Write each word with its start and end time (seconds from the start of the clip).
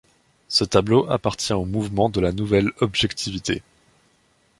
Ce 0.47 0.63
tableau 0.63 1.07
appartient 1.11 1.53
au 1.53 1.63
mouvement 1.63 2.09
de 2.09 2.19
la 2.19 2.31
Nouvelle 2.31 2.71
Objectivité. 2.79 3.61